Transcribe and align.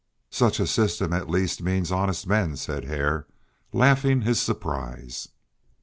"Such 0.31 0.59
a 0.59 0.65
system 0.65 1.13
at 1.13 1.29
least 1.29 1.61
means 1.61 1.91
honest 1.91 2.25
men," 2.25 2.55
said 2.55 2.85
Hare, 2.85 3.27
laughing 3.71 4.23
his 4.23 4.41
surprise. 4.41 5.27